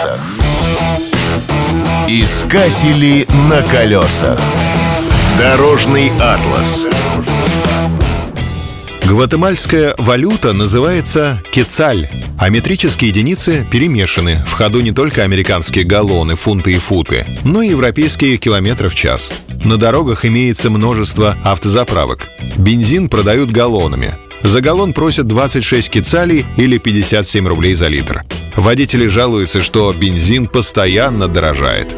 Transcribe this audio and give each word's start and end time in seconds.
колесах. 0.00 0.20
Искатели 2.08 3.26
на 3.48 3.62
колесах. 3.62 4.40
Дорожный 5.38 6.10
атлас. 6.20 6.86
Гватемальская 9.04 9.94
валюта 9.98 10.52
называется 10.52 11.42
кецаль, 11.50 12.08
а 12.38 12.48
метрические 12.48 13.10
единицы 13.10 13.66
перемешаны. 13.70 14.42
В 14.46 14.52
ходу 14.52 14.80
не 14.80 14.92
только 14.92 15.24
американские 15.24 15.84
галлоны, 15.84 16.36
фунты 16.36 16.74
и 16.74 16.78
футы, 16.78 17.26
но 17.44 17.62
и 17.62 17.70
европейские 17.70 18.36
километры 18.36 18.88
в 18.88 18.94
час. 18.94 19.32
На 19.64 19.76
дорогах 19.76 20.24
имеется 20.24 20.70
множество 20.70 21.36
автозаправок. 21.42 22.28
Бензин 22.56 23.08
продают 23.08 23.50
галлонами. 23.50 24.14
За 24.42 24.60
галлон 24.60 24.92
просят 24.92 25.26
26 25.26 25.90
кецалей 25.90 26.46
или 26.56 26.78
57 26.78 27.46
рублей 27.48 27.74
за 27.74 27.88
литр. 27.88 28.24
Водители 28.60 29.06
жалуются, 29.06 29.62
что 29.62 29.90
бензин 29.90 30.46
постоянно 30.46 31.28
дорожает. 31.28 31.96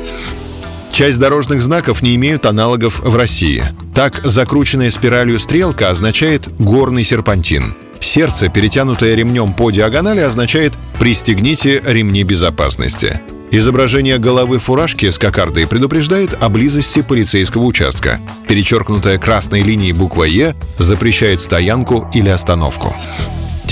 Часть 0.92 1.18
дорожных 1.18 1.60
знаков 1.60 2.02
не 2.02 2.14
имеют 2.14 2.46
аналогов 2.46 3.00
в 3.00 3.16
России. 3.16 3.64
Так, 3.96 4.20
закрученная 4.22 4.92
спиралью 4.92 5.40
стрелка 5.40 5.90
означает 5.90 6.48
«горный 6.60 7.02
серпантин». 7.02 7.74
Сердце, 7.98 8.48
перетянутое 8.48 9.16
ремнем 9.16 9.54
по 9.54 9.72
диагонали, 9.72 10.20
означает 10.20 10.74
«пристегните 11.00 11.82
ремни 11.84 12.22
безопасности». 12.22 13.20
Изображение 13.50 14.18
головы 14.18 14.58
фуражки 14.60 15.10
с 15.10 15.18
кокардой 15.18 15.66
предупреждает 15.66 16.40
о 16.40 16.48
близости 16.48 17.02
полицейского 17.02 17.64
участка. 17.64 18.20
Перечеркнутая 18.46 19.18
красной 19.18 19.62
линией 19.62 19.92
буква 19.92 20.24
«Е» 20.24 20.54
запрещает 20.78 21.40
стоянку 21.40 22.08
или 22.14 22.28
остановку. 22.28 22.94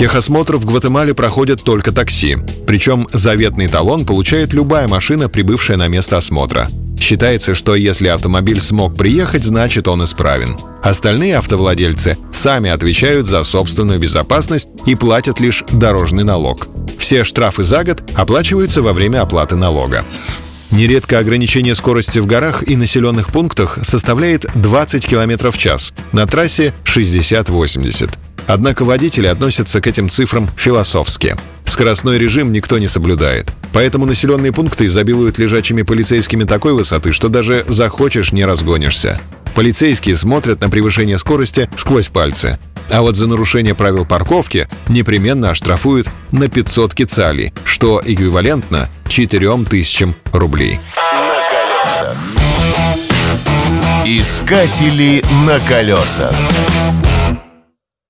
Техосмотр 0.01 0.57
в 0.57 0.65
Гватемале 0.65 1.13
проходят 1.13 1.61
только 1.61 1.91
такси. 1.91 2.35
Причем 2.65 3.07
заветный 3.13 3.67
талон 3.67 4.03
получает 4.03 4.51
любая 4.51 4.87
машина, 4.87 5.29
прибывшая 5.29 5.77
на 5.77 5.89
место 5.89 6.17
осмотра. 6.17 6.69
Считается, 6.99 7.53
что 7.53 7.75
если 7.75 8.07
автомобиль 8.07 8.59
смог 8.59 8.97
приехать, 8.97 9.43
значит 9.43 9.87
он 9.87 10.03
исправен. 10.03 10.57
Остальные 10.81 11.37
автовладельцы 11.37 12.17
сами 12.33 12.71
отвечают 12.71 13.27
за 13.27 13.43
собственную 13.43 13.99
безопасность 13.99 14.69
и 14.87 14.95
платят 14.95 15.39
лишь 15.39 15.63
дорожный 15.69 16.23
налог. 16.23 16.67
Все 16.97 17.23
штрафы 17.23 17.61
за 17.61 17.83
год 17.83 18.01
оплачиваются 18.15 18.81
во 18.81 18.93
время 18.93 19.21
оплаты 19.21 19.55
налога. 19.55 20.03
Нередко 20.71 21.19
ограничение 21.19 21.75
скорости 21.75 22.17
в 22.17 22.25
горах 22.25 22.67
и 22.67 22.75
населенных 22.75 23.27
пунктах 23.27 23.77
составляет 23.83 24.47
20 24.55 25.05
км 25.05 25.51
в 25.51 25.57
час, 25.59 25.93
на 26.11 26.25
трассе 26.25 26.73
60-80. 26.85 28.09
Однако 28.51 28.83
водители 28.83 29.27
относятся 29.27 29.79
к 29.79 29.87
этим 29.87 30.09
цифрам 30.09 30.49
философски. 30.57 31.37
Скоростной 31.63 32.17
режим 32.17 32.51
никто 32.51 32.79
не 32.79 32.89
соблюдает. 32.89 33.53
Поэтому 33.71 34.05
населенные 34.05 34.51
пункты 34.51 34.87
изобилуют 34.87 35.37
лежачими 35.37 35.83
полицейскими 35.83 36.43
такой 36.43 36.73
высоты, 36.73 37.13
что 37.13 37.29
даже 37.29 37.63
захочешь 37.69 38.33
не 38.33 38.43
разгонишься. 38.43 39.21
Полицейские 39.55 40.17
смотрят 40.17 40.59
на 40.59 40.69
превышение 40.69 41.17
скорости 41.17 41.69
сквозь 41.77 42.09
пальцы. 42.09 42.59
А 42.89 43.01
вот 43.01 43.15
за 43.15 43.27
нарушение 43.27 43.73
правил 43.73 44.05
парковки 44.05 44.67
непременно 44.89 45.51
оштрафуют 45.51 46.09
на 46.33 46.49
500 46.49 46.93
кецалей, 46.93 47.53
что 47.63 48.01
эквивалентно 48.03 48.89
4000 49.07 50.13
рублей. 50.33 50.81
На 50.97 51.39
колесах. 51.47 52.17
Искатели 54.05 55.23
на 55.45 55.57
колесах. 55.61 56.35